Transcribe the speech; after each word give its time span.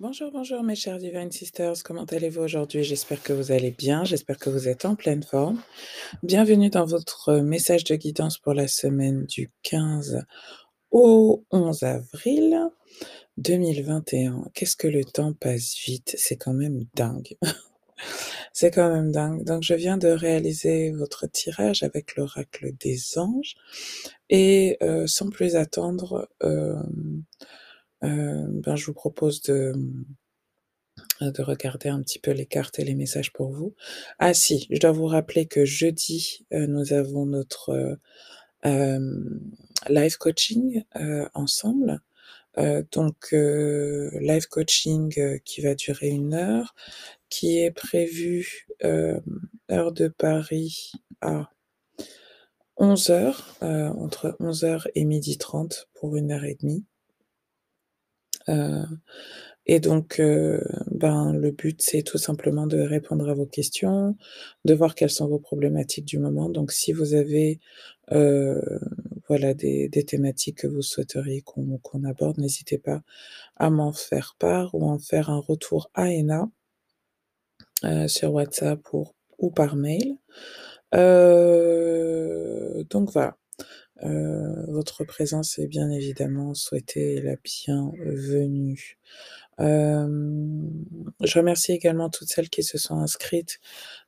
Bonjour, 0.00 0.32
bonjour 0.32 0.64
mes 0.64 0.74
chers 0.74 0.98
Divine 0.98 1.30
Sisters, 1.30 1.84
comment 1.84 2.04
allez-vous 2.04 2.40
aujourd'hui? 2.42 2.82
J'espère 2.82 3.22
que 3.22 3.32
vous 3.32 3.52
allez 3.52 3.70
bien, 3.70 4.02
j'espère 4.02 4.38
que 4.38 4.50
vous 4.50 4.66
êtes 4.66 4.86
en 4.86 4.96
pleine 4.96 5.22
forme. 5.22 5.62
Bienvenue 6.24 6.68
dans 6.68 6.84
votre 6.84 7.34
message 7.36 7.84
de 7.84 7.94
guidance 7.94 8.36
pour 8.36 8.54
la 8.54 8.66
semaine 8.66 9.24
du 9.26 9.52
15 9.62 10.24
au 10.90 11.44
11 11.52 11.84
avril 11.84 12.58
2021. 13.36 14.46
Qu'est-ce 14.52 14.76
que 14.76 14.88
le 14.88 15.04
temps 15.04 15.32
passe 15.32 15.76
vite, 15.86 16.16
c'est 16.18 16.36
quand 16.36 16.54
même 16.54 16.86
dingue. 16.96 17.36
c'est 18.52 18.72
quand 18.72 18.92
même 18.92 19.12
dingue. 19.12 19.44
Donc 19.44 19.62
je 19.62 19.74
viens 19.74 19.96
de 19.96 20.08
réaliser 20.08 20.90
votre 20.90 21.28
tirage 21.28 21.84
avec 21.84 22.16
l'oracle 22.16 22.72
des 22.80 23.16
anges 23.16 23.54
et 24.28 24.76
euh, 24.82 25.06
sans 25.06 25.30
plus 25.30 25.54
attendre, 25.54 26.28
euh, 26.42 26.82
ben, 28.04 28.76
je 28.76 28.86
vous 28.86 28.94
propose 28.94 29.40
de, 29.42 29.72
de 31.20 31.42
regarder 31.42 31.88
un 31.88 32.02
petit 32.02 32.18
peu 32.18 32.32
les 32.32 32.46
cartes 32.46 32.78
et 32.78 32.84
les 32.84 32.94
messages 32.94 33.32
pour 33.32 33.50
vous. 33.50 33.74
Ah 34.18 34.34
si, 34.34 34.66
je 34.70 34.78
dois 34.78 34.92
vous 34.92 35.06
rappeler 35.06 35.46
que 35.46 35.64
jeudi, 35.64 36.46
euh, 36.52 36.66
nous 36.66 36.92
avons 36.92 37.26
notre 37.26 37.98
euh, 38.66 39.38
live 39.88 40.16
coaching 40.18 40.84
ensemble. 41.34 42.00
donc 42.92 43.32
live 43.32 44.46
coaching 44.48 45.40
qui 45.44 45.60
va 45.60 45.74
durer 45.74 46.08
une 46.08 46.34
heure, 46.34 46.74
qui 47.28 47.58
est 47.58 47.72
prévu 47.72 48.66
heure 48.82 49.92
de 49.92 50.08
Paris 50.08 50.92
à 51.20 51.50
11 52.76 53.10
heures, 53.10 53.56
entre 53.60 54.36
11 54.40 54.64
heures 54.64 54.88
et 54.94 55.04
midi 55.04 55.36
30 55.36 55.88
pour 55.94 56.16
une 56.16 56.32
heure 56.32 56.44
et 56.44 56.56
demie. 56.60 56.86
Euh, 58.48 58.84
et 59.66 59.80
donc, 59.80 60.20
euh, 60.20 60.60
ben, 60.90 61.32
le 61.32 61.50
but, 61.50 61.80
c'est 61.80 62.02
tout 62.02 62.18
simplement 62.18 62.66
de 62.66 62.78
répondre 62.80 63.28
à 63.30 63.34
vos 63.34 63.46
questions, 63.46 64.16
de 64.64 64.74
voir 64.74 64.94
quelles 64.94 65.10
sont 65.10 65.26
vos 65.26 65.38
problématiques 65.38 66.04
du 66.04 66.18
moment. 66.18 66.50
Donc, 66.50 66.70
si 66.72 66.92
vous 66.92 67.14
avez, 67.14 67.60
euh, 68.12 68.60
voilà, 69.28 69.54
des, 69.54 69.88
thématiques 70.06 70.58
que 70.58 70.66
vous 70.66 70.82
souhaiteriez 70.82 71.40
qu'on 71.42 72.04
aborde, 72.04 72.38
n'hésitez 72.38 72.78
pas 72.78 73.02
à 73.56 73.70
m'en 73.70 73.92
faire 73.92 74.36
part 74.38 74.74
ou 74.74 74.84
en 74.88 74.98
faire 74.98 75.30
un 75.30 75.40
retour 75.40 75.90
à 75.94 76.08
ENA 76.10 76.50
euh, 77.84 78.08
sur 78.08 78.34
WhatsApp 78.34 78.80
ou, 78.92 79.06
ou 79.38 79.50
par 79.50 79.76
mail. 79.76 80.18
Donc 82.90 83.10
voilà. 83.12 83.36
Euh, 84.04 84.66
votre 84.68 85.04
présence 85.04 85.58
est 85.58 85.66
bien 85.66 85.90
évidemment 85.90 86.54
souhaitée 86.54 87.14
et 87.14 87.20
la 87.20 87.36
bienvenue. 87.36 88.98
Euh, 89.60 90.06
je 91.22 91.38
remercie 91.38 91.72
également 91.72 92.10
toutes 92.10 92.28
celles 92.28 92.50
qui 92.50 92.62
se 92.62 92.76
sont 92.76 92.98
inscrites 92.98 93.60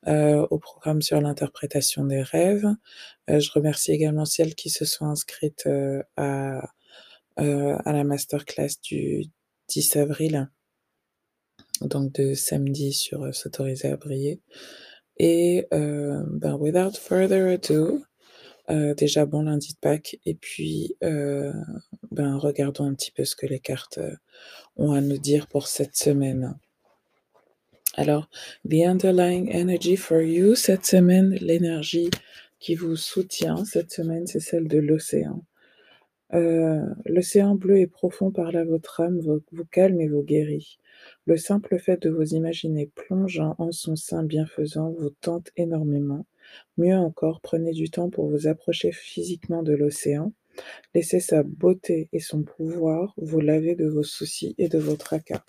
euh, 0.06 0.46
au 0.50 0.58
programme 0.58 1.02
sur 1.02 1.20
l'interprétation 1.20 2.04
des 2.04 2.22
rêves. 2.22 2.66
Euh, 3.30 3.40
je 3.40 3.50
remercie 3.52 3.92
également 3.92 4.24
celles 4.24 4.54
qui 4.54 4.70
se 4.70 4.84
sont 4.84 5.06
inscrites 5.06 5.66
euh, 5.66 6.02
à, 6.16 6.68
à 7.36 7.92
la 7.92 8.04
masterclass 8.04 8.80
du 8.82 9.24
10 9.68 9.96
avril, 9.96 10.50
donc 11.80 12.12
de 12.12 12.34
samedi 12.34 12.92
sur 12.92 13.34
S'autoriser 13.34 13.88
à 13.88 13.96
briller. 13.96 14.40
Et 15.18 15.66
ben, 15.70 16.56
without 16.58 16.96
further 16.98 17.48
ado, 17.48 18.05
euh, 18.68 18.94
déjà 18.94 19.26
bon 19.26 19.42
lundi 19.42 19.74
de 19.74 19.78
Pâques 19.78 20.18
et 20.24 20.34
puis 20.34 20.96
euh, 21.04 21.52
ben 22.10 22.36
regardons 22.36 22.84
un 22.84 22.94
petit 22.94 23.12
peu 23.12 23.24
ce 23.24 23.36
que 23.36 23.46
les 23.46 23.60
cartes 23.60 23.98
euh, 23.98 24.16
ont 24.76 24.92
à 24.92 25.00
nous 25.00 25.18
dire 25.18 25.46
pour 25.46 25.68
cette 25.68 25.94
semaine. 25.94 26.58
Alors, 27.94 28.28
the 28.68 28.84
underlying 28.84 29.54
energy 29.54 29.96
for 29.96 30.20
you 30.20 30.54
cette 30.54 30.84
semaine, 30.84 31.34
l'énergie 31.40 32.10
qui 32.58 32.74
vous 32.74 32.96
soutient 32.96 33.64
cette 33.64 33.92
semaine, 33.92 34.26
c'est 34.26 34.40
celle 34.40 34.68
de 34.68 34.78
l'océan. 34.78 35.42
L'océan 37.06 37.54
bleu 37.54 37.78
et 37.78 37.86
profond 37.86 38.30
par 38.32 38.54
à 38.54 38.64
votre 38.64 39.00
âme, 39.00 39.20
vous, 39.20 39.40
vous 39.52 39.64
calme 39.64 40.00
et 40.00 40.08
vous 40.08 40.22
guérit. 40.22 40.78
Le 41.24 41.36
simple 41.36 41.78
fait 41.78 42.02
de 42.02 42.10
vous 42.10 42.34
imaginer 42.34 42.90
plongeant 42.94 43.54
en 43.58 43.72
son 43.72 43.96
sein 43.96 44.24
bienfaisant 44.24 44.90
vous 44.90 45.10
tente 45.10 45.50
énormément. 45.56 46.26
Mieux 46.78 46.96
encore, 46.96 47.40
prenez 47.40 47.72
du 47.72 47.90
temps 47.90 48.10
pour 48.10 48.28
vous 48.28 48.46
approcher 48.46 48.92
physiquement 48.92 49.62
de 49.62 49.74
l'océan. 49.74 50.32
Laissez 50.94 51.20
sa 51.20 51.42
beauté 51.42 52.08
et 52.12 52.20
son 52.20 52.42
pouvoir 52.42 53.14
vous 53.16 53.40
laver 53.40 53.74
de 53.74 53.86
vos 53.86 54.02
soucis 54.02 54.54
et 54.58 54.68
de 54.68 54.78
vos 54.78 54.96
tracas. 54.96 55.44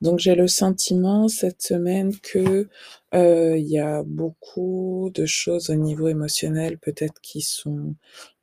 Donc 0.00 0.18
j'ai 0.18 0.34
le 0.34 0.48
sentiment 0.48 1.28
cette 1.28 1.62
semaine 1.62 2.12
que 2.20 2.68
euh, 3.14 3.56
il 3.56 3.68
y 3.68 3.78
a 3.78 4.02
beaucoup 4.02 5.10
de 5.14 5.26
choses 5.26 5.70
au 5.70 5.76
niveau 5.76 6.08
émotionnel 6.08 6.78
peut-être 6.78 7.20
qui 7.20 7.40
sont 7.40 7.94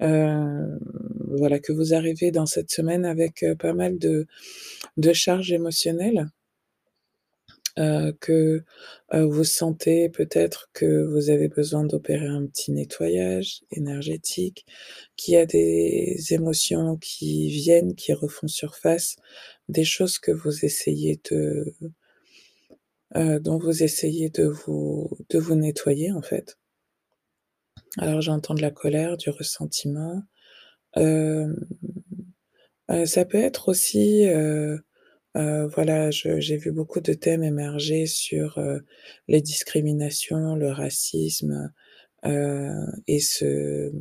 euh, 0.01 0.77
voilà 1.27 1.59
que 1.59 1.73
vous 1.73 1.93
arrivez 1.93 2.31
dans 2.31 2.45
cette 2.45 2.71
semaine 2.71 3.05
avec 3.05 3.43
euh, 3.43 3.55
pas 3.55 3.73
mal 3.73 3.97
de 3.99 4.25
de 4.97 5.13
charges 5.13 5.51
émotionnelles. 5.51 6.29
Euh, 7.79 8.11
que 8.19 8.63
euh, 9.13 9.25
vous 9.25 9.45
sentez 9.45 10.09
peut-être 10.09 10.69
que 10.73 11.05
vous 11.05 11.29
avez 11.29 11.47
besoin 11.47 11.85
d'opérer 11.85 12.27
un 12.27 12.45
petit 12.45 12.71
nettoyage 12.73 13.61
énergétique, 13.71 14.65
qu'il 15.15 15.35
y 15.35 15.37
a 15.37 15.45
des 15.45 16.17
émotions 16.31 16.97
qui 16.97 17.47
viennent, 17.49 17.95
qui 17.95 18.11
refont 18.13 18.47
surface, 18.49 19.15
des 19.69 19.85
choses 19.85 20.19
que 20.19 20.31
vous 20.31 20.65
essayez 20.65 21.21
de 21.31 21.73
euh, 23.15 23.39
dont 23.39 23.57
vous 23.57 23.83
essayez 23.83 24.29
de 24.29 24.45
vous 24.45 25.09
de 25.29 25.39
vous 25.39 25.55
nettoyer 25.55 26.11
en 26.11 26.21
fait. 26.21 26.57
Alors 27.97 28.21
j'entends 28.21 28.53
de 28.53 28.61
la 28.61 28.71
colère, 28.71 29.15
du 29.17 29.29
ressentiment. 29.29 30.23
Hem, 30.95 31.55
heu, 32.89 33.05
ça 33.05 33.25
peut 33.25 33.37
être 33.37 33.69
aussi, 33.69 34.25
heu, 35.37 35.67
voilà, 35.67 36.11
j'ai 36.11 36.57
vu 36.57 36.71
beaucoup 36.71 36.99
de 37.01 37.13
thèmes 37.13 37.43
émerger 37.43 38.05
sur, 38.07 38.57
heu, 38.59 38.81
les 39.27 39.41
discriminations, 39.41 40.55
le 40.55 40.71
racisme, 40.71 41.71
heu 42.25 42.71
et 43.07 43.19
ce, 43.19 43.91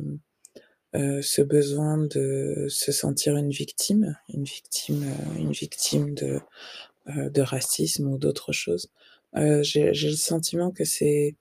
heu, 0.95 1.21
ce 1.21 1.41
besoin 1.41 1.97
de 1.97 2.65
se 2.69 2.91
sentir 2.91 3.37
une 3.37 3.51
victime, 3.51 4.17
une 4.29 4.43
victime, 4.43 5.03
heu, 5.03 5.39
une 5.39 5.51
victime 5.51 6.13
de, 6.15 6.39
de 7.07 7.41
racisme 7.41 8.07
ou 8.09 8.17
d'autres 8.17 8.51
choses. 8.53 8.89
J'ai 9.61 9.91
le 9.93 10.15
sentiment 10.15 10.71
que 10.71 10.85
c'est 10.85 11.35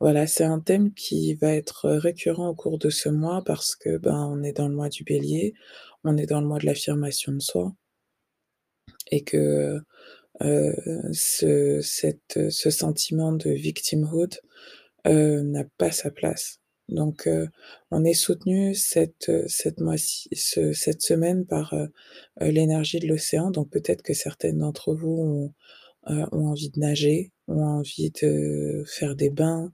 voilà, 0.00 0.26
c'est 0.26 0.44
un 0.44 0.60
thème 0.60 0.92
qui 0.94 1.34
va 1.34 1.54
être 1.54 1.90
récurrent 1.90 2.48
au 2.50 2.54
cours 2.54 2.78
de 2.78 2.90
ce 2.90 3.08
mois 3.10 3.42
parce 3.44 3.76
que, 3.76 3.98
ben, 3.98 4.16
on 4.32 4.42
est 4.42 4.52
dans 4.52 4.68
le 4.68 4.74
mois 4.74 4.88
du 4.90 5.04
Bélier, 5.04 5.54
on 6.04 6.16
est 6.18 6.26
dans 6.26 6.40
le 6.40 6.46
mois 6.48 6.58
de 6.58 6.66
l'affirmation 6.66 7.32
de 7.32 7.40
soi 7.40 7.74
et 9.10 9.22
que, 9.22 9.80
heu, 10.42 10.76
ce 11.12 11.80
sentiment 12.70 13.32
de 13.32 13.50
victimhood, 13.50 14.36
heu, 15.06 15.42
n'a 15.42 15.64
pas 15.78 15.90
sa 15.92 16.10
place. 16.10 16.60
Donc, 16.88 17.26
heu, 17.26 17.48
on 17.90 18.04
est 18.04 18.14
soutenu 18.14 18.74
cette, 18.74 19.30
cette 19.48 21.02
semaine 21.02 21.46
par, 21.46 21.74
l'énergie 22.40 22.98
de 23.00 23.06
l'océan. 23.08 23.50
Donc 23.50 23.70
peut-être 23.70 24.02
que 24.02 24.14
certaines 24.14 24.58
d'entre 24.58 24.94
vous 24.94 25.52
ont, 26.06 26.32
envie 26.32 26.70
de 26.70 26.80
nager, 26.80 27.32
ont 27.48 27.62
envie 27.62 28.10
de 28.22 28.84
faire 28.86 29.14
des 29.16 29.30
bains, 29.30 29.72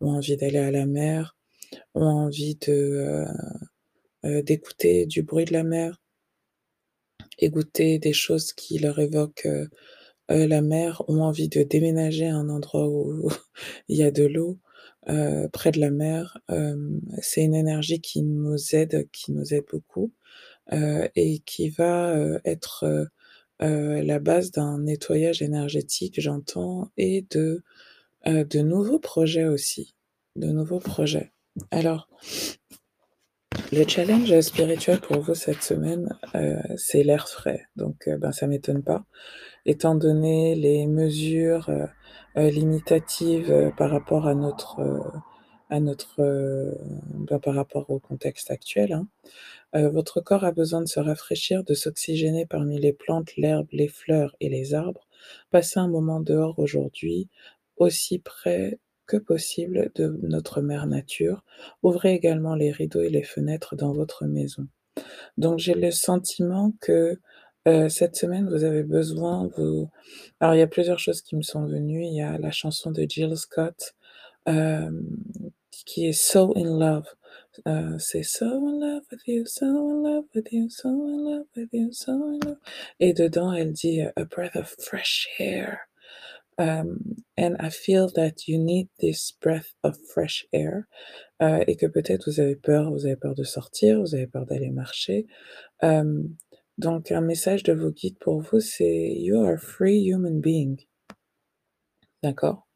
ont 0.00 0.10
envie 0.12 0.36
d'aller 0.36 0.58
à 0.58 0.70
la 0.70 0.86
mer, 0.86 1.36
ont 1.94 2.04
envie 2.04 2.58
d'écouter 4.24 5.06
du 5.06 5.22
bruit 5.22 5.44
de 5.44 5.52
la 5.52 5.64
mer, 5.64 6.00
écouter 7.38 7.98
des 7.98 8.12
choses 8.12 8.52
qui 8.52 8.78
leur 8.78 8.98
évoquent, 8.98 9.46
heu 9.46 9.68
heu, 10.30 10.46
la 10.46 10.62
mer, 10.62 11.02
ont 11.08 11.22
envie 11.22 11.48
de 11.48 11.62
déménager 11.62 12.26
à 12.28 12.36
un 12.36 12.48
endroit 12.48 12.88
où 12.88 13.30
il 13.88 13.96
y 13.98 14.02
a 14.02 14.10
de 14.10 14.24
l'eau, 14.24 14.58
heu, 15.08 15.48
près 15.52 15.70
de 15.72 15.80
la 15.80 15.90
mer. 15.90 16.38
C'est 17.20 17.42
une 17.44 17.54
énergie 17.54 18.00
qui 18.00 18.22
nous 18.22 18.56
aide, 18.74 19.08
qui 19.12 19.32
nous 19.32 19.54
aide 19.54 19.64
beaucoup, 19.70 20.12
et 20.72 21.40
qui 21.46 21.70
va, 21.70 22.14
être, 22.44 23.08
la 23.60 24.18
base 24.18 24.50
d'un 24.52 24.78
nettoyage 24.80 25.42
énergétique, 25.42 26.20
j'entends 26.20 26.90
et 26.96 27.26
de, 27.30 27.62
de 28.26 28.60
nouveaux 28.60 28.98
projets 28.98 29.46
aussi, 29.46 29.94
de 30.36 30.48
nouveaux 30.48 30.80
projets. 30.80 31.32
Alors 31.70 32.08
le 33.72 33.86
challenge 33.86 34.40
spirituel 34.40 35.00
pour 35.00 35.20
vous 35.20 35.34
cette 35.34 35.62
semaine, 35.62 36.08
heu, 36.34 36.56
c'est 36.76 37.02
l'air 37.02 37.28
frais, 37.28 37.66
donc 37.76 38.08
heu, 38.08 38.16
ben, 38.16 38.32
ça 38.32 38.46
m'étonne 38.46 38.82
pas, 38.82 39.04
étant 39.66 39.94
donné 39.94 40.54
les 40.54 40.86
mesures, 40.86 41.68
heu 41.70 41.86
heu, 42.38 42.48
limitatives, 42.50 43.72
par 43.76 43.90
rapport 43.90 44.26
à 44.26 44.34
notre, 44.34 44.80
à 45.70 45.80
notre, 45.80 46.22
bah, 47.28 47.38
par 47.38 47.54
rapport 47.54 47.90
au 47.90 47.98
contexte 47.98 48.50
actuel, 48.50 48.92
hein. 48.92 49.06
Votre 49.74 50.20
corps 50.22 50.44
a 50.44 50.52
besoin 50.52 50.80
de 50.82 50.88
se 50.88 51.00
rafraîchir, 51.00 51.64
de 51.64 51.74
s'oxygéner 51.74 52.46
parmi 52.46 52.78
les 52.80 52.92
plantes, 52.94 53.36
l'herbe, 53.36 53.68
les 53.72 53.88
fleurs 53.88 54.34
et 54.40 54.48
les 54.48 54.74
arbres. 54.74 55.06
Passez 55.50 55.78
un 55.80 55.88
moment 55.88 56.20
dehors 56.20 56.58
aujourd'hui, 56.58 57.28
aussi 57.76 58.18
près 58.18 58.78
que 59.08 59.18
possible 59.18 59.90
de 59.96 60.18
notre 60.24 60.62
mère 60.62 60.86
nature. 60.88 61.44
Ouvrez 61.84 62.14
également 62.14 62.56
les 62.56 62.72
rideaux 62.72 63.02
et 63.02 63.10
les 63.10 63.24
fenêtres 63.24 63.76
dans 63.76 63.92
votre 63.94 64.26
maison. 64.26 64.68
Donc 65.38 65.58
j'ai 65.60 65.74
le 65.74 65.90
sentiment 65.92 66.72
que, 66.80 67.18
heu, 67.68 67.88
cette 67.90 68.16
semaine, 68.16 68.48
vous 68.50 68.64
avez 68.64 68.84
besoin, 68.84 69.50
vous 69.56 69.90
alors 70.40 70.54
il 70.56 70.58
y 70.60 70.62
a 70.62 70.66
plusieurs 70.68 70.98
choses 71.00 71.22
qui 71.22 71.36
me 71.36 71.42
sont 71.42 71.66
venues. 71.66 72.04
Il 72.06 72.14
y 72.14 72.22
a 72.22 72.38
la 72.38 72.50
chanson 72.52 72.90
de 72.92 73.06
Jill 73.08 73.36
Scott, 73.36 73.94
hem, 74.46 75.06
qui 75.86 76.06
est 76.08 76.12
So 76.14 76.54
in 76.56 76.78
Love. 76.78 77.06
Heu, 77.66 77.98
c'est 78.00 78.24
So 78.24 78.46
in 78.46 78.80
love 78.80 79.02
with 79.12 79.22
you, 79.28 79.44
so 79.46 79.66
in 79.66 80.02
love 80.04 80.24
with 80.34 80.48
you, 80.52 80.68
so 80.70 80.88
in 80.90 81.24
love 81.24 81.46
with 81.56 81.70
you, 81.72 81.92
so 81.92 82.12
in 82.12 82.40
love 82.44 82.58
et 83.00 83.12
dedans 83.14 83.52
elle 83.54 83.72
dit, 83.72 84.02
heu: 84.02 84.12
«A 84.16 84.24
breath 84.26 84.56
of 84.56 84.74
fresh 84.80 85.28
air, 85.40 85.87
um, 86.58 86.98
and 87.36 87.56
I 87.60 87.70
feel 87.70 88.08
that 88.14 88.48
you 88.48 88.58
need 88.58 88.88
this 88.98 89.32
breath 89.40 89.74
of 89.82 89.96
fresh 90.12 90.46
air». 90.52 90.84
Heu 91.40 91.62
et 91.68 91.76
que 91.76 91.86
peut-être 91.86 92.26
vous 92.30 92.40
avez 92.40 92.56
peur, 92.56 92.90
vous 92.90 93.06
avez 93.06 93.16
peur 93.16 93.34
de 93.34 93.44
sortir, 93.44 94.00
vous 94.00 94.14
avez 94.14 94.26
peur 94.26 94.46
d'aller 94.46 94.70
marcher. 94.70 95.26
Hem, 95.82 96.36
donc 96.78 97.12
un 97.12 97.20
message 97.22 97.62
de 97.62 97.72
vos 97.72 97.90
guides 97.92 98.18
pour 98.18 98.40
vous, 98.40 98.60
c'est: 98.60 99.14
«You 99.16 99.40
are 99.42 99.54
a 99.54 99.58
free 99.58 100.02
human 100.10 100.40
being». 100.40 100.78
D'accord? 102.22 102.66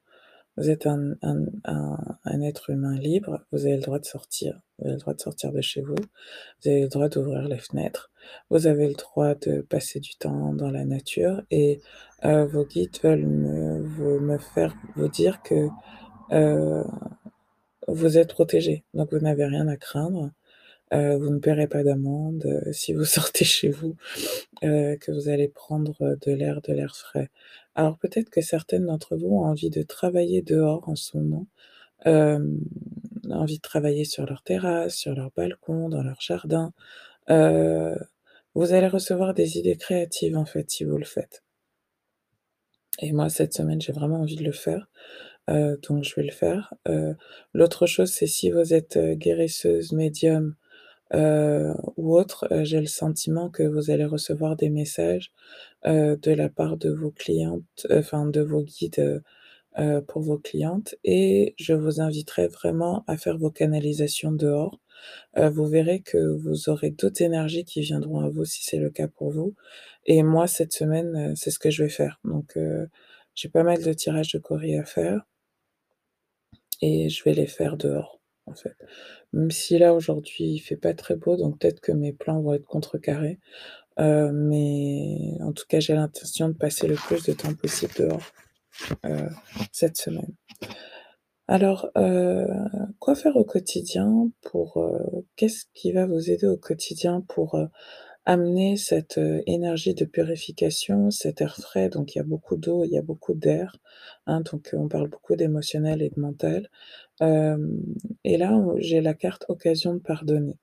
Vous 0.59 0.69
êtes 0.71 0.87
un 0.87 1.15
un 1.23 1.47
un 1.65 2.41
être 2.43 2.71
humain 2.71 2.97
libre, 2.99 3.45
vous 3.53 3.65
avez 3.67 3.77
le 3.77 3.83
droit 3.83 3.99
de 3.99 4.05
sortir, 4.05 4.61
vous 4.79 4.85
avez 4.87 4.95
le 4.97 5.01
droit 5.01 5.15
de 5.15 5.21
sortir 5.21 5.51
de 5.51 5.63
chez 5.63 5.81
vous, 5.81 5.97
vous 5.97 6.71
avez 6.71 6.83
le 6.83 6.89
droit 6.89 7.09
d'ouvrir 7.09 7.49
les 7.49 7.59
fenêtres, 7.59 8.12
vous 8.51 8.67
avez 8.67 8.89
le 8.89 8.95
droit 8.95 9.35
de 9.35 9.61
passer 9.63 10.01
du 10.01 10.15
temps 10.17 10.53
dans 10.55 10.71
la 10.71 10.85
nature 10.85 11.43
et 11.51 11.81
heu, 12.25 12.45
vos 12.45 12.65
guides 12.65 12.99
veulent 13.03 13.27
me 13.27 14.39
faire 14.39 14.75
vous 14.97 15.09
dire 15.09 15.43
que, 15.43 15.69
heu, 16.33 16.85
vous 17.89 18.19
êtes 18.19 18.31
protégés, 18.33 18.85
donc 18.95 19.13
vous 19.13 19.19
n'avez 19.21 19.45
rien 19.45 19.69
à 19.69 19.77
craindre. 19.77 20.31
Heu, 20.95 21.17
vous 21.17 21.31
ne 21.31 21.39
paierez 21.41 21.69
pas 21.69 21.85
d'amende, 21.85 22.47
si 22.73 22.95
vous 22.95 23.05
sortez 23.19 23.45
chez 23.45 23.71
vous, 23.71 23.97
que 24.63 25.13
vous 25.13 25.29
allez 25.29 25.49
prendre, 25.49 26.17
de 26.27 26.33
l'air 26.33 26.63
de 26.63 26.73
l'air 26.75 26.97
frais. 26.97 27.31
Alors 27.75 27.99
peut-être 27.99 28.31
que 28.31 28.43
certaines 28.43 28.87
d'entre 28.87 29.17
vous 29.17 29.29
ont 29.29 29.45
envie 29.47 29.71
de 29.71 29.83
travailler 29.83 30.43
dehors 30.43 30.89
en 30.89 30.97
ce 30.97 31.17
moment, 31.19 31.47
envie 33.31 33.57
de 33.59 33.63
travailler 33.63 34.05
sur 34.05 34.27
leur 34.27 34.43
terrasse, 34.43 34.95
sur 34.97 35.15
leur 35.15 35.31
balcon, 35.37 35.89
dans 35.89 36.03
leur 36.03 36.21
jardin. 36.21 36.73
Vous 38.55 38.73
allez 38.73 38.89
recevoir 38.89 39.35
des 39.35 39.59
idées 39.59 39.77
créatives, 39.77 40.37
en 40.37 40.45
fait, 40.47 40.71
si 40.71 40.85
vous 40.85 40.99
le 40.99 41.05
faites. 41.05 41.43
Et 43.01 43.13
moi, 43.13 43.29
cette 43.29 43.55
semaine, 43.55 43.81
j'ai 43.81 43.93
vraiment 43.93 44.21
envie 44.21 44.37
de 44.37 44.45
le 44.45 44.53
faire, 44.53 44.87
heu, 45.51 45.79
donc 45.89 46.05
je 46.05 46.15
vais 46.17 46.25
le 46.25 46.33
faire. 46.33 46.75
Heu, 46.89 47.17
l'autre 47.55 47.87
chose, 47.87 48.11
c'est 48.13 48.27
si 48.29 48.51
vous 48.51 48.75
êtes, 48.75 48.97
heu, 48.99 49.15
guérisseuse, 49.15 49.93
médium, 49.93 50.57
ou 51.97 52.17
autre, 52.19 52.49
j'ai 52.65 52.81
le 52.81 52.87
sentiment 52.87 53.51
que 53.51 53.63
vous 53.63 53.91
allez 53.91 54.05
recevoir 54.05 54.57
des 54.57 54.71
messages, 54.71 55.33
de 55.87 56.33
la 56.33 56.49
part 56.51 56.77
de 56.79 56.91
vos 56.91 57.11
clientes, 57.13 57.87
enfin 57.93 58.27
de 58.27 58.41
vos 58.43 58.63
guides, 58.63 59.23
pour 60.09 60.23
vos 60.23 60.39
clientes 60.39 60.95
et 61.05 61.55
je 61.59 61.75
vous 61.75 62.01
inviterai 62.01 62.49
vraiment 62.49 63.05
à 63.09 63.17
faire 63.19 63.39
vos 63.39 63.51
canalisations 63.51 64.33
dehors. 64.33 64.81
Heu, 65.37 65.49
vous 65.49 65.67
verrez 65.67 66.01
que 66.01 66.19
vous 66.19 66.69
aurez 66.69 66.91
d'autres 66.91 67.23
énergies 67.23 67.65
qui 67.65 67.81
viendront 67.83 68.21
à 68.21 68.29
vous 68.29 68.45
si 68.45 68.65
c'est 68.65 68.79
le 68.79 68.91
cas 68.91 69.09
pour 69.09 69.31
vous 69.31 69.55
et 70.07 70.23
moi 70.23 70.47
cette 70.47 70.73
semaine, 70.73 71.33
heu, 71.33 71.35
c'est 71.37 71.51
ce 71.51 71.59
que 71.59 71.71
je 71.71 71.83
vais 71.85 71.89
faire. 71.91 72.21
Donc 72.25 72.57
heu, 72.57 72.89
j'ai 73.35 73.49
pas 73.49 73.63
mal 73.63 73.83
de 73.83 73.93
tirages 73.93 74.33
de 74.33 74.39
courrier 74.39 74.79
à 74.79 74.85
faire 74.85 75.23
et 76.81 77.09
je 77.09 77.23
vais 77.25 77.35
les 77.35 77.47
faire 77.47 77.77
dehors, 77.77 78.21
en 78.47 78.55
fait. 78.55 78.77
Même 79.33 79.51
si 79.51 79.79
là, 79.79 79.95
aujourd'hui, 79.95 80.45
il 80.55 80.59
fait 80.59 80.77
pas 80.77 80.95
très 80.95 81.17
beau, 81.17 81.37
donc 81.37 81.59
peut-être 81.59 81.81
que 81.81 81.93
mes 81.93 82.13
plans 82.13 82.41
vont 82.41 82.55
être 82.55 82.67
contrecarrés, 82.67 83.39
mais 83.99 85.37
en 85.41 85.53
tout 85.53 85.65
cas, 85.69 85.81
j'ai 85.81 85.95
l'intention 85.95 86.49
de 86.49 86.55
passer 86.55 86.89
le 86.89 86.95
plus 86.97 87.25
de 87.25 87.33
temps 87.33 87.55
possible 87.55 87.95
dehors, 87.99 88.33
cette 89.73 89.97
semaine. 89.97 90.35
Alors, 91.55 91.91
heu, 91.99 92.47
quoi 92.99 93.15
faire 93.15 93.37
au 93.37 93.45
quotidien 93.45 94.31
pour, 94.41 94.79
heu 94.79 95.27
qu'est-ce 95.37 95.67
qui 95.75 95.93
va 95.93 96.07
vous 96.07 96.31
aider 96.31 96.47
au 96.47 96.57
quotidien 96.57 97.21
pour, 97.29 97.57
heu, 97.57 97.69
amener 98.27 98.77
cette, 98.77 99.21
énergie 99.47 99.95
de 99.95 100.05
purification, 100.07 101.11
cet 101.11 101.43
air 101.43 101.57
frais? 101.57 101.91
Donc 101.91 102.15
il 102.15 102.19
y 102.19 102.23
a 102.23 102.25
beaucoup 102.25 102.57
d'eau, 102.57 102.85
il 102.85 102.93
y 102.93 102.99
a 102.99 103.03
beaucoup 103.03 103.35
d'air, 103.35 103.77
hein, 104.27 104.43
donc 104.43 104.71
on 104.75 104.89
parle 104.89 105.09
beaucoup 105.09 105.37
d'émotionnel 105.37 106.03
et 106.03 106.11
de 106.11 106.21
mental. 106.21 106.71
Et 108.25 108.37
là, 108.39 108.65
j'ai 108.79 109.01
la 109.03 109.15
carte 109.15 109.45
occasion 109.49 109.95
de 109.95 110.01
pardonner. 110.01 110.57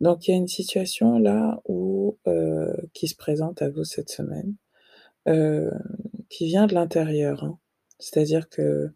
Donc 0.00 0.28
il 0.28 0.32
y 0.32 0.34
a 0.34 0.38
une 0.38 0.48
situation 0.48 1.18
là 1.18 1.60
où, 1.68 2.18
qui 2.94 3.08
se 3.08 3.16
présente 3.16 3.62
à 3.62 3.70
vous 3.70 3.84
cette 3.84 4.10
semaine, 4.10 4.54
qui 6.30 6.46
vient 6.46 6.66
de 6.68 6.74
l'intérieur, 6.74 7.44
hein. 7.44 7.58
C'est-à-dire 8.00 8.48
que, 8.50 8.90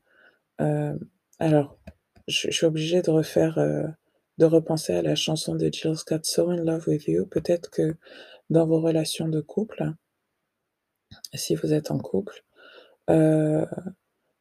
hem 0.59 0.99
alors 1.39 1.79
je 2.29 2.51
suis 2.51 2.67
obligée 2.67 3.03
de 3.03 3.11
refaire, 3.11 3.59
heu, 3.59 3.87
de 4.39 4.45
repenser 4.47 4.95
à 4.95 5.03
la 5.03 5.15
chanson 5.15 5.55
de 5.57 5.71
Jill 5.73 5.97
Scott, 5.97 6.25
So 6.27 6.51
in 6.51 6.65
Love 6.65 6.89
with 6.89 7.07
You. 7.09 7.27
Peut-être 7.27 7.71
que 7.71 7.97
dans 8.51 8.67
vos 8.67 8.81
relations 8.81 9.29
de 9.29 9.41
couple 9.41 9.93
si 11.35 11.55
vous 11.55 11.73
êtes 11.73 11.91
en 11.91 11.99
couple, 11.99 12.45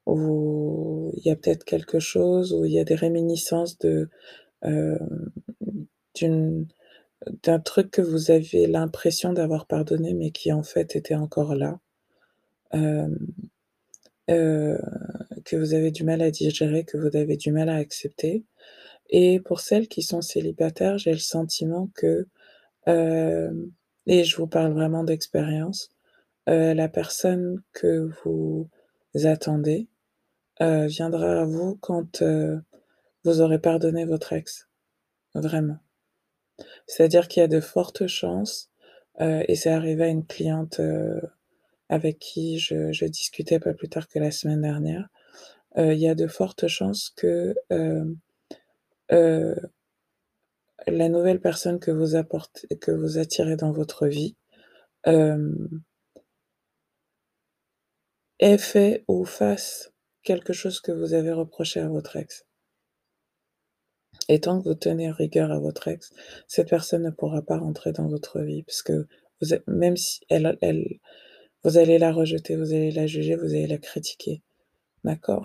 vous 0.06 1.12
il 1.18 1.26
y 1.28 1.32
a 1.32 1.36
peut-être 1.36 1.64
quelque 1.66 2.00
chose 2.00 2.54
où 2.54 2.66
il 2.66 2.72
y 2.74 2.80
a 2.80 2.84
des 2.84 2.96
réminiscences 2.96 3.78
de, 3.80 4.10
d'un 7.44 7.60
truc 7.60 7.92
que 7.92 8.02
vous 8.02 8.32
aviez 8.32 8.68
l'impression 8.68 9.34
d'avoir 9.34 9.66
pardonné, 9.68 10.14
mais 10.14 10.32
qui 10.32 10.52
en 10.52 10.64
fait 10.64 10.96
était 10.96 11.16
encore 11.16 11.56
là. 11.56 11.80
Que 15.46 15.56
vous 15.58 15.74
avez 15.74 15.92
du 15.92 16.04
mal 16.04 16.22
à 16.22 16.32
digérer, 16.32 16.86
que 16.86 16.98
vous 16.98 17.16
avez 17.18 17.38
du 17.38 17.52
mal 17.52 17.70
à 17.70 17.76
accepter 17.78 18.46
et 19.10 19.40
pour 19.42 19.60
celles 19.62 19.88
qui 19.90 20.04
sont 20.04 20.22
célibataires, 20.22 20.98
j'ai 21.00 21.12
le 21.14 21.20
sentiment 21.20 21.90
que, 21.96 22.28
hem 22.88 23.72
et 24.08 24.24
je 24.26 24.38
vous 24.38 24.48
parle 24.48 24.74
vraiment 24.74 25.04
d'expérience, 25.06 25.90
heu, 26.50 26.74
la 26.74 26.90
personne 26.90 27.62
que 27.74 28.10
vous 28.26 28.70
attendez, 29.26 29.88
heu, 30.62 30.88
viendra 30.88 31.42
à 31.42 31.46
vous 31.46 31.78
quand, 31.82 32.24
vous 33.26 33.42
aurez 33.42 33.60
pardonné 33.60 34.06
votre 34.06 34.34
ex, 34.34 34.70
vraiment. 35.36 35.80
C'est-à-dire 36.88 37.28
qu'il 37.28 37.42
y 37.42 37.44
a 37.44 37.48
de 37.48 37.60
fortes 37.60 38.08
chances, 38.08 38.70
et 39.20 39.56
c'est 39.56 39.70
arrivé 39.70 40.06
à 40.06 40.08
une 40.08 40.26
cliente, 40.26 40.82
avec 41.90 42.20
qui 42.20 42.60
je 42.60 42.92
je 42.94 43.06
discutais 43.06 43.60
pas 43.60 43.74
plus 43.74 43.90
tard 43.90 44.08
que 44.08 44.20
la 44.20 44.32
semaine 44.32 44.62
dernière, 44.62 45.10
il 45.78 46.00
y 46.00 46.08
a 46.08 46.16
de 46.16 46.28
fortes 46.28 46.68
chances 46.68 47.12
que, 47.16 47.56
hem, 47.70 48.18
heu 49.12 49.56
la 50.88 51.08
nouvelle 51.10 51.40
personne 51.40 51.80
que 51.80 51.92
vous 51.92 52.16
apportez 52.16 52.68
que 52.78 52.92
vous 52.92 53.18
attirez 53.18 53.56
dans 53.56 53.72
votre 53.72 54.08
vie, 54.08 54.36
ait 58.40 58.60
fait 58.60 59.04
ou 59.08 59.26
fasse 59.26 59.92
quelque 60.22 60.54
chose 60.54 60.82
que 60.82 60.92
vous 60.92 61.16
avez 61.16 61.32
reproché 61.32 61.80
à 61.80 61.88
votre 61.88 62.16
ex. 62.16 62.46
Et 64.30 64.40
tant 64.42 64.62
que 64.62 64.68
vous 64.68 64.76
tenez 64.76 65.10
rigueur 65.12 65.52
à 65.52 65.60
votre 65.60 65.88
ex, 65.88 66.12
cette 66.48 66.70
personne 66.70 67.04
ne 67.04 67.10
pourra 67.10 67.42
pas 67.42 67.58
rentrer 67.58 67.92
dans 67.94 68.08
votre 68.10 68.42
vie 68.42 68.64
parce 68.64 68.82
que 68.84 69.08
même 69.68 69.98
si 69.98 70.20
elle 70.30 70.58
elle 70.62 71.00
vous 71.64 71.78
allez 71.78 71.98
la 72.00 72.12
rejeter, 72.14 72.56
vous 72.58 72.74
allez 72.74 72.92
la 72.92 73.08
juger, 73.08 73.36
vous 73.36 73.46
allez 73.52 73.68
la 73.68 73.78
critiquer, 73.78 74.42
d'accord? 75.04 75.44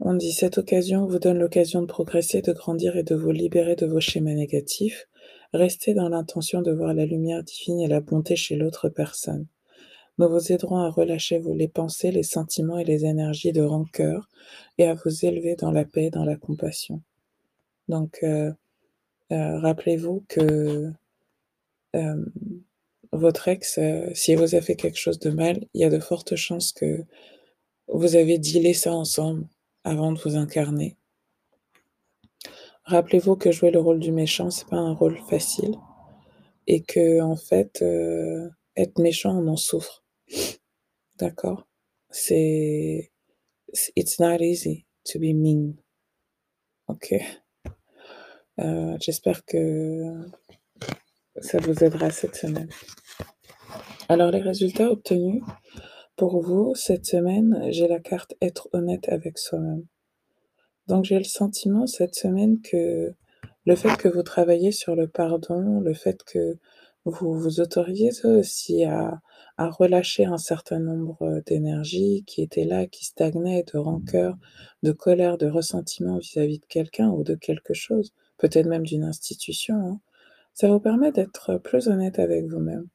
On 0.00 0.14
dit: 0.14 0.32
«Cette 0.32 0.58
occasion 0.58 1.06
vous 1.06 1.18
donne 1.18 1.38
l'occasion 1.40 1.80
de 1.82 1.86
progresser, 1.86 2.40
de 2.40 2.52
grandir 2.52 2.96
et 2.96 3.02
de 3.02 3.16
vous 3.16 3.32
libérer 3.32 3.74
de 3.74 3.86
vos 3.86 4.00
schémas 4.00 4.34
négatifs. 4.34 5.08
Restez 5.52 5.92
dans 5.94 6.08
l'intention 6.08 6.62
de 6.62 6.70
voir 6.72 6.94
la 6.94 7.04
lumière 7.04 7.42
divine 7.42 7.80
et 7.80 7.88
la 7.88 8.00
bonté 8.00 8.36
chez 8.36 8.54
l'autre 8.56 8.88
personne. 8.90 9.46
Nous 10.18 10.28
vous 10.28 10.52
aiderons 10.52 10.78
à 10.78 10.90
relâcher 10.90 11.38
vos 11.40 11.54
les 11.54 11.68
pensées, 11.68 12.12
les 12.12 12.22
sentiments 12.24 12.78
et 12.78 12.84
les 12.84 13.04
énergies 13.06 13.52
de 13.52 13.62
rancœur 13.62 14.28
et 14.78 14.86
à 14.86 14.94
vous 14.94 15.24
élever 15.26 15.56
dans 15.56 15.72
la 15.72 15.84
paix 15.84 16.06
et 16.06 16.10
dans 16.10 16.24
la 16.24 16.36
compassion». 16.36 17.02
Donc 17.88 18.20
heu 18.24 18.54
heu, 19.32 19.58
rappelez-vous 19.58 20.24
que, 20.28 20.92
hem, 21.94 22.32
votre 23.12 23.48
ex, 23.48 23.78
heu, 23.78 24.10
s'il 24.14 24.38
vous 24.38 24.54
a 24.56 24.60
fait 24.62 24.76
quelque 24.76 24.98
chose 24.98 25.18
de 25.20 25.30
mal, 25.30 25.66
il 25.74 25.82
y 25.82 25.84
a 25.84 25.90
de 25.90 26.00
fortes 26.00 26.36
chances 26.36 26.72
que 26.72 27.04
vous 27.92 28.16
avez 28.16 28.38
dealé 28.38 28.74
ça 28.74 28.92
ensemble 28.92 29.46
avant 29.84 30.12
de 30.12 30.18
vous 30.20 30.36
incarner 30.36 30.98
rappelez-vous 32.88 33.36
que 33.36 33.52
jouer 33.52 33.70
le 33.70 33.80
rôle 33.80 34.00
du 34.00 34.12
méchant, 34.12 34.50
c'est 34.50 34.66
pas 34.66 34.76
un 34.76 34.94
rôle 34.94 35.18
facile 35.28 35.76
et 36.66 36.82
qu'en 36.82 37.36
fait, 37.36 37.82
heu, 37.82 38.50
être 38.76 38.98
méchant, 38.98 39.36
on 39.38 39.46
en 39.48 39.56
souffre. 39.56 40.04
D'accord? 41.18 41.66
C'est 42.10 43.10
it's 43.96 44.18
not 44.18 44.38
easy 44.40 44.86
to 45.04 45.18
be 45.18 45.34
mean. 45.34 45.74
OK? 46.88 47.14
Heu, 48.58 48.96
j'espère 49.00 49.44
que 49.44 50.26
ça 51.40 51.58
vous 51.58 51.84
aidera 51.84 52.10
cette 52.10 52.36
semaine. 52.36 52.68
Alors 54.08 54.30
les 54.30 54.40
résultats 54.40 54.90
obtenus 54.90 55.42
pour 56.18 56.42
vous 56.42 56.74
cette 56.74 57.06
semaine, 57.06 57.68
j'ai 57.70 57.88
la 57.88 58.00
carte 58.00 58.34
être 58.42 58.68
honnête 58.72 59.08
avec 59.08 59.38
soi-même. 59.38 59.86
Donc 60.88 61.04
j'ai 61.04 61.18
le 61.18 61.24
sentiment 61.24 61.86
cette 61.86 62.16
semaine 62.16 62.60
que 62.60 63.14
le 63.64 63.76
fait 63.76 63.96
que 63.96 64.08
vous 64.08 64.24
travaillez 64.24 64.72
sur 64.72 64.96
le 64.96 65.06
pardon, 65.06 65.80
le 65.80 65.94
fait 65.94 66.22
que 66.24 66.58
vous 67.04 67.38
vous 67.38 67.60
autorisez 67.60 68.10
aussi 68.24 68.84
à 68.84 69.20
relâcher 69.58 70.24
un 70.24 70.38
certain 70.38 70.80
nombre, 70.80 71.40
d'énergies 71.46 72.24
qui 72.26 72.42
étaient 72.42 72.64
là, 72.64 72.86
qui 72.86 73.04
stagnaient, 73.04 73.64
de 73.72 73.78
rancœur, 73.78 74.36
de 74.82 74.92
colère, 74.92 75.38
de 75.38 75.48
ressentiment 75.48 76.18
vis-à-vis 76.18 76.58
de 76.58 76.66
quelqu'un 76.66 77.10
ou 77.10 77.22
de 77.22 77.36
quelque 77.36 77.74
chose, 77.74 78.12
peut-être 78.38 78.66
même 78.66 78.84
d'une 78.84 79.04
institution, 79.04 79.76
hein. 79.76 80.00
Ça 80.52 80.68
vous 80.68 80.80
permet 80.80 81.12
d'être 81.12 81.58
plus 81.58 81.86
honnête 81.86 82.18
avec 82.18 82.46
vous-même. 82.46 82.88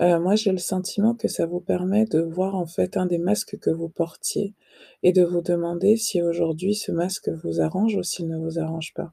Heu, 0.00 0.18
moi, 0.20 0.34
j'ai 0.36 0.52
le 0.52 0.58
sentiment 0.58 1.14
que 1.14 1.28
ça 1.28 1.46
vous 1.46 1.60
permet 1.60 2.04
de 2.06 2.20
voir, 2.20 2.54
en 2.56 2.66
fait, 2.66 2.96
un 2.96 3.06
des 3.06 3.18
masques 3.18 3.58
que 3.58 3.70
vous 3.70 3.88
portiez 3.88 4.54
et 5.02 5.12
de 5.12 5.22
vous 5.22 5.42
demander 5.42 5.96
si 5.96 6.22
aujourd'hui 6.22 6.74
ce 6.74 6.92
masque 6.92 7.28
vous 7.28 7.60
arrange 7.60 7.96
ou 7.96 8.02
s'il 8.02 8.28
ne 8.28 8.38
vous 8.38 8.58
arrange 8.58 8.94
pas. 8.94 9.12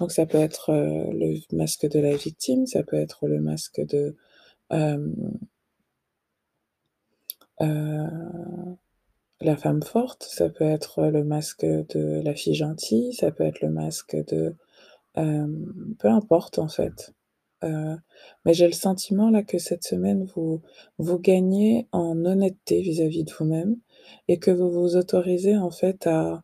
Donc 0.00 0.12
ça 0.12 0.26
peut 0.26 0.38
être, 0.38 0.72
heu, 0.72 1.12
le 1.12 1.36
masque 1.56 1.88
de 1.88 2.00
la 2.00 2.16
victime, 2.16 2.66
ça 2.66 2.82
peut 2.84 2.96
être 2.96 3.28
le 3.28 3.40
masque 3.40 3.80
de, 3.86 4.16
heu, 4.72 5.12
la 9.42 9.56
femme 9.58 9.82
forte, 9.82 10.24
ça 10.24 10.48
peut 10.48 10.64
être 10.64 11.02
le 11.08 11.24
masque 11.24 11.64
de 11.66 12.22
la 12.24 12.34
fille 12.34 12.54
gentille, 12.54 13.12
ça 13.14 13.30
peut 13.30 13.44
être 13.44 13.60
le 13.60 13.70
masque 13.70 14.16
de, 14.28 14.54
peu 15.14 16.08
importe 16.08 16.58
en 16.58 16.68
fait. 16.68 17.14
Heu, 17.62 17.96
mais 18.44 18.54
j'ai 18.54 18.66
le 18.66 18.72
sentiment 18.72 19.30
là 19.30 19.42
que 19.42 19.58
cette 19.58 19.84
semaine 19.84 20.26
vous 20.98 21.18
gagnez 21.18 21.88
en 21.92 22.24
honnêteté 22.24 22.82
vis-à-vis 22.82 23.24
de 23.24 23.32
vous-même 23.32 23.76
et 24.28 24.38
que 24.38 24.50
vous 24.50 24.70
vous 24.70 24.96
autorisez 24.96 25.56
en 25.56 25.70
fait 25.70 26.06
à, 26.06 26.42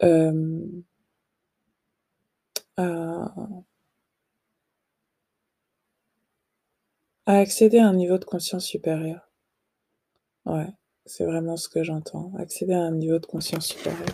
hem 0.00 0.82
à 2.76 3.34
à 7.26 7.38
accéder 7.38 7.78
à 7.78 7.86
un 7.88 7.94
niveau 7.94 8.18
de 8.18 8.24
conscience 8.24 8.64
supérieur. 8.64 9.30
Ouais, 10.46 10.68
c'est 11.06 11.24
vraiment 11.24 11.56
ce 11.56 11.68
que 11.68 11.82
j'entends, 11.82 12.32
accéder 12.38 12.74
à 12.74 12.80
un 12.80 12.92
niveau 12.92 13.18
de 13.18 13.26
conscience 13.26 13.66
supérieur. 13.66 14.08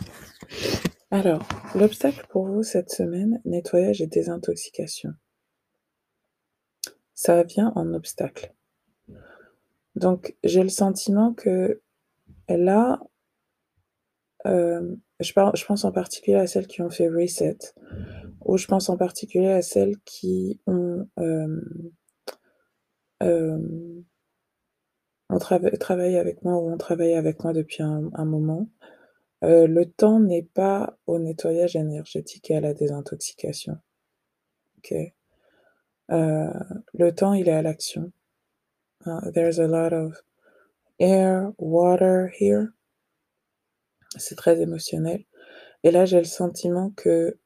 Alors, 1.11 1.43
l'obstacle 1.75 2.25
pour 2.31 2.47
vous 2.47 2.63
cette 2.63 2.91
semaine, 2.91 3.41
nettoyage 3.45 4.01
et 4.01 4.07
désintoxication. 4.07 5.13
Ça 7.23 7.43
vient 7.43 7.71
en 7.77 7.93
obstacle. 7.93 8.55
Donc 9.95 10.35
j'ai 10.43 10.63
le 10.63 10.71
sentiment 10.71 11.35
que 11.35 11.83
là 12.49 12.99
hem, 14.47 14.99
je 15.19 15.65
pense 15.67 15.85
en 15.85 15.93
particulier 15.93 16.39
à 16.39 16.47
celles 16.47 16.67
qui 16.67 16.81
ont 16.81 16.89
fait 16.89 17.11
reset 17.11 17.59
ou 18.41 18.57
je 18.57 18.67
pense 18.67 18.89
en 18.89 18.97
particulier 18.97 19.51
à 19.51 19.61
celles 19.61 19.99
qui 20.07 20.63
ont, 20.67 21.11
ont 23.19 24.03
trava 25.39 25.71
travaillé 25.73 26.17
avec 26.17 26.43
moi 26.43 26.57
ou 26.57 26.73
ont 26.73 26.79
travaillé 26.79 27.17
avec 27.17 27.45
moi 27.45 27.53
depuis 27.53 27.83
un 27.83 28.25
moment. 28.25 28.67
Le 29.43 29.85
temps 29.85 30.21
n'est 30.21 30.49
pas 30.55 30.99
au 31.05 31.19
nettoyage 31.19 31.77
énergétique 31.77 32.51
et 32.51 32.57
à 32.57 32.63
la 32.63 32.73
désintoxication. 32.73 33.77
OK? 34.79 34.95
Heu, 36.11 36.51
le 36.95 37.13
temps, 37.15 37.35
il 37.35 37.49
est 37.49 37.53
à 37.53 37.63
l'action. 37.63 38.13
Hein, 39.07 39.21
there's 39.35 39.59
a 39.61 39.69
lot 39.69 39.93
of 39.95 40.23
air, 41.01 41.53
water 41.59 42.29
here. 42.39 42.75
C'est 44.19 44.35
très 44.37 44.61
émotionnel 44.61 45.25
et 45.85 45.91
là, 45.93 46.07
j'ai 46.07 46.19
le 46.19 46.25
sentiment 46.25 46.91
que, 46.97 47.37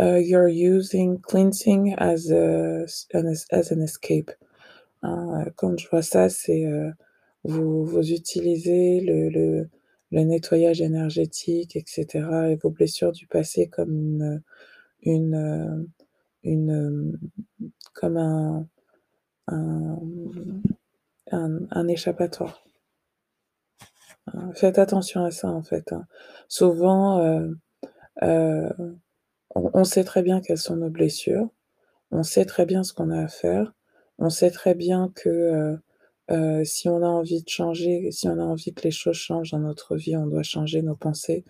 heu, 0.00 0.20
you're 0.22 0.48
using 0.48 1.20
cleansing 1.20 1.94
as 1.98 2.30
a 2.32 2.84
as 3.52 3.72
an 3.72 3.80
escape. 3.82 4.30
Heu, 5.04 5.52
quand 5.56 5.78
je 5.78 5.88
vois 5.90 6.02
ça, 6.02 6.28
c'est, 6.30 6.64
heu, 6.66 6.92
vous 7.44 7.84
vous 7.86 8.12
utilisez 8.12 9.00
le 9.02 9.30
le 9.30 9.70
le 10.12 10.22
nettoyage 10.24 10.82
énergétique 10.82 11.76
et 11.76 11.84
cetera 11.86 12.50
et 12.50 12.56
vos 12.56 12.70
blessures 12.70 13.12
du 13.12 13.26
passé 13.28 13.68
comme 13.68 13.92
une, 13.92 14.42
une, 15.02 15.34
heu, 15.36 15.88
une, 16.44 17.18
comme 17.94 18.16
un 18.18 18.68
un, 21.32 21.60
un 21.70 21.88
échappatoire. 21.88 22.62
Hein, 24.34 24.52
faites 24.54 24.78
attention 24.78 25.24
à 25.24 25.30
ça, 25.30 25.48
en 25.50 25.62
fait, 25.62 25.92
hein. 25.92 26.06
Souvent, 26.48 27.20
heu 27.22 27.58
heu, 28.22 28.68
on 29.54 29.84
sait 29.84 30.04
très 30.04 30.22
bien 30.22 30.40
quelles 30.40 30.58
sont 30.58 30.76
nos 30.76 30.90
blessures, 30.90 31.48
on 32.12 32.22
sait 32.24 32.46
très 32.46 32.66
bien 32.66 32.84
ce 32.84 32.92
qu'on 32.94 33.10
a 33.10 33.22
à 33.24 33.28
faire, 33.28 33.74
on 34.18 34.30
sait 34.30 34.50
très 34.52 34.74
bien 34.74 35.12
que, 35.16 35.78
heu, 36.32 36.64
si 36.64 36.88
on 36.88 37.02
a 37.02 37.08
envie 37.08 37.42
de 37.42 37.48
changer, 37.48 38.10
si 38.12 38.28
on 38.28 38.38
a 38.40 38.44
envie 38.44 38.74
que 38.74 38.82
les 38.84 38.90
choses 38.92 39.16
changent 39.16 39.52
dans 39.52 39.60
notre 39.60 39.96
vie, 39.96 40.16
on 40.16 40.26
doit 40.26 40.42
changer 40.44 40.82
nos 40.82 40.96
pensées, 40.96 41.44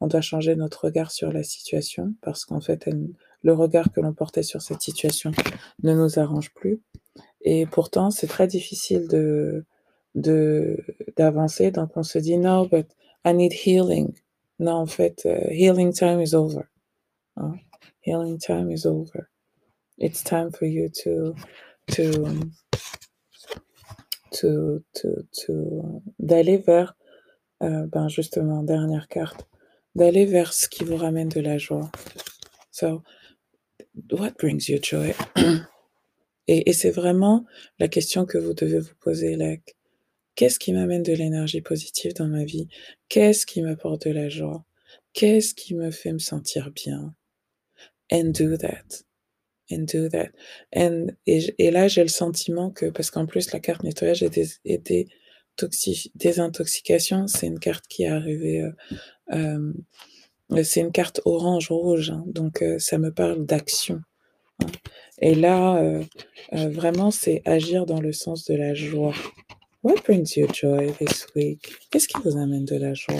on 0.00 0.08
doit 0.08 0.20
changer 0.22 0.56
notre 0.56 0.86
regard 0.86 1.10
sur 1.12 1.32
la 1.32 1.44
situation 1.44 2.14
parce 2.22 2.44
qu'en 2.46 2.60
fait, 2.60 2.84
elle 2.88 3.08
le 3.44 3.52
regard 3.54 3.92
que 3.92 4.00
l'on 4.00 4.14
portait 4.14 4.42
sur 4.42 4.62
cette 4.62 4.82
situation 4.82 5.32
ne 5.84 5.94
nous 5.94 6.18
arrange 6.18 6.52
plus 6.54 6.80
et 7.42 7.66
pourtant, 7.66 8.10
c'est 8.10 8.26
très 8.26 8.46
difficile 8.48 9.08
de 9.08 9.64
d'avancer 11.16 11.70
donc 11.70 11.90
on 11.96 12.02
se 12.02 12.18
dit: 12.18 12.38
«No, 12.38 12.66
but 12.66 12.86
I 13.24 13.34
need 13.34 13.52
healing». 13.52 14.14
Non, 14.60 14.74
en 14.74 14.86
fait, 14.86 15.26
heu, 15.26 15.38
healing 15.50 15.92
time 15.92 16.20
is 16.22 16.34
over, 16.34 16.64
hein? 17.36 17.54
Healing 18.02 18.38
time 18.38 18.70
is 18.70 18.86
over. 18.86 19.28
It's 19.98 20.22
time 20.24 20.50
for 20.52 20.66
you 20.68 20.88
to 21.04 21.34
to 21.92 22.26
to 24.32 24.82
to 24.94 25.08
to 25.32 26.02
d'aller 26.18 26.58
vers, 26.58 26.96
heu, 27.62 27.86
ben, 27.86 28.08
justement, 28.08 28.62
dernière 28.62 29.08
carte, 29.08 29.46
d'aller 29.96 30.26
vers 30.26 30.52
ce 30.52 30.68
qui 30.68 30.84
vous 30.84 30.96
ramène 30.96 31.28
de 31.28 31.40
la 31.40 31.58
joie. 31.58 31.90
So, 32.72 33.02
what 34.10 34.38
brings 34.38 34.68
you 34.68 34.78
joy? 34.78 35.14
Et 36.46 36.72
c'est 36.74 36.90
vraiment 36.90 37.46
la 37.78 37.88
question 37.88 38.26
que 38.26 38.38
vous 38.38 38.52
devez 38.54 38.78
vous 38.78 38.94
poser, 39.00 39.36
like: 39.36 39.76
«Qu'est-ce 40.34 40.58
qui 40.58 40.72
m'amène 40.72 41.02
de 41.02 41.12
l'énergie 41.12 41.62
positive 41.62 42.12
dans 42.14 42.28
ma 42.28 42.44
vie? 42.44 42.68
Qu'est-ce 43.08 43.46
qui 43.46 43.62
m'apporte 43.62 44.06
de 44.06 44.12
la 44.12 44.28
joie? 44.28 44.64
Qu'est-ce 45.14 45.54
qui 45.54 45.74
me 45.74 45.90
fait 45.90 46.12
me 46.12 46.18
sentir 46.18 46.70
bien?» 46.70 47.14
and 48.12 48.32
do 48.34 48.56
that, 48.56 49.02
and 49.70 49.86
do 49.86 50.08
that, 50.08 50.30
and 50.74 51.12
et 51.26 51.54
et 51.58 51.70
là, 51.70 51.88
j'ai 51.88 52.02
le 52.02 52.08
sentiment 52.08 52.70
que 52.70 52.86
parce 52.90 53.10
qu'en 53.10 53.26
plus 53.26 53.52
la 53.52 53.60
carte 53.60 53.82
nettoyage 53.82 54.22
et 54.22 54.30
désintoxication, 56.14 57.26
c'est 57.26 57.46
une 57.46 57.58
carte 57.58 57.86
qui 57.88 58.04
est 58.04 58.08
arrivée, 58.08 58.60
heu, 58.62 58.74
hem, 59.30 59.74
c'est 60.62 60.80
une 60.80 60.92
carte 60.92 61.20
orange 61.24 61.70
rouge, 61.70 62.10
hein, 62.10 62.22
donc 62.26 62.62
heu, 62.62 62.78
ça 62.78 62.98
me 62.98 63.12
parle 63.12 63.44
d'action, 63.44 64.00
hein 64.60 64.66
et 65.20 65.34
là, 65.34 65.82
heu 65.82 66.04
heu, 66.52 66.68
vraiment, 66.70 67.10
c'est 67.10 67.42
agir 67.44 67.86
dans 67.86 68.00
le 68.00 68.12
sens 68.12 68.44
de 68.44 68.54
la 68.54 68.74
joie. 68.74 69.14
What 69.82 69.96
brings 70.06 70.34
you 70.36 70.46
joy 70.52 70.92
this 70.94 71.26
week? 71.36 71.72
Qu'est-ce 71.90 72.08
qui 72.08 72.18
vous 72.24 72.36
amène 72.36 72.64
de 72.64 72.76
la 72.76 72.94
joie? 72.94 73.16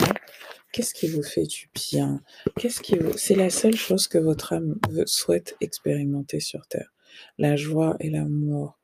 Qu'est-ce 0.73 0.93
qui 0.93 1.07
vous 1.07 1.23
fait 1.23 1.45
du 1.45 1.69
bien? 1.73 2.21
Qu'est-ce 2.57 2.81
qui 2.81 2.97
vous 2.97 3.17
c'est 3.17 3.35
la 3.35 3.49
seule 3.49 3.75
chose 3.75 4.07
que 4.07 4.17
votre 4.17 4.53
âme 4.53 4.77
souhaite 5.05 5.55
expérimenter 5.61 6.39
sur 6.39 6.67
terre, 6.67 6.91
la 7.37 7.55
joie 7.55 7.95
et 7.99 8.09
l'amour 8.09 8.77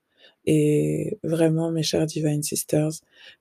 et 0.45 1.19
vraiment, 1.23 1.71
mes 1.71 1.83
chères 1.83 2.05
divine 2.05 2.43
sisters, 2.43 2.89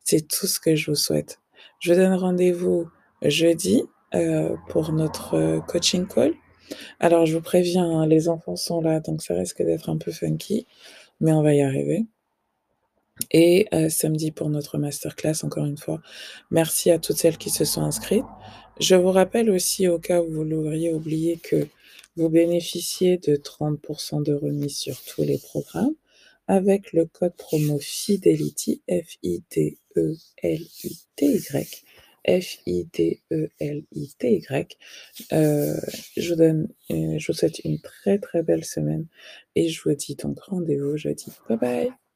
c'est 0.04 0.26
tout 0.26 0.46
ce 0.46 0.60
que 0.60 0.74
je 0.74 0.90
vous 0.90 0.96
souhaite. 0.96 1.40
Je 1.80 1.92
vous 1.92 1.98
donne 1.98 2.14
rendez-vous 2.14 2.88
jeudi, 3.22 3.84
heu, 4.14 4.56
pour 4.68 4.92
notre, 4.92 5.36
heu, 5.36 5.60
coaching 5.66 6.06
call. 6.06 6.34
Alors 7.00 7.26
je 7.26 7.34
vous 7.36 7.42
préviens, 7.42 7.84
hein, 7.84 8.06
les 8.06 8.28
enfants 8.28 8.56
sont 8.56 8.80
là, 8.80 9.00
donc 9.00 9.22
ça 9.22 9.34
risque 9.34 9.62
d'être 9.62 9.90
un 9.90 9.98
peu 9.98 10.12
funky, 10.12 10.66
mais 11.20 11.32
on 11.32 11.42
va 11.42 11.54
y 11.54 11.62
arriver 11.62 12.06
et 13.30 13.66
heu, 13.72 13.88
samedi 13.88 14.30
pour 14.30 14.50
notre 14.50 14.78
master 14.78 15.16
class 15.16 15.44
encore 15.44 15.66
une 15.66 15.78
fois. 15.78 16.00
Merci 16.50 16.90
à 16.90 16.98
toutes 16.98 17.16
celles 17.18 17.38
qui 17.38 17.50
se 17.50 17.64
sont 17.64 17.82
inscrites. 17.82 18.24
Je 18.80 18.94
vous 18.94 19.10
rappelle 19.12 19.50
aussi, 19.50 19.88
au 19.88 19.98
cas 19.98 20.22
où 20.22 20.30
vous 20.32 20.44
l'auriez 20.44 20.92
oublié, 20.92 21.36
que 21.36 21.66
vous 22.16 22.28
bénéficiez 22.28 23.18
de 23.18 23.36
30% 23.36 24.22
de 24.22 24.34
remise 24.34 24.76
sur 24.76 25.02
tous 25.04 25.22
les 25.22 25.38
programmes 25.38 25.94
avec 26.48 26.92
le 26.92 27.06
code 27.06 27.34
promo 27.36 27.78
FIDELITY, 27.78 28.82
F-I-D-E-L-I-T-Y, 28.88 29.78
Vous 36.30 36.36
donne, 36.36 36.68
heu, 36.90 37.18
je 37.18 37.26
vous 37.26 37.32
souhaite 37.38 37.60
une 37.64 37.80
très, 37.80 38.18
très 38.18 38.42
belle 38.42 38.64
semaine 38.64 39.06
et 39.56 39.68
je 39.68 39.82
vous 39.82 39.94
dis 39.94 40.16
donc 40.16 40.40
rendez-vous 40.40 40.96
jeudi. 40.96 41.32
Bye 41.48 41.58
bye. 41.58 42.09